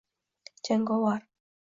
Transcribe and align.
Jangovar 0.67 1.21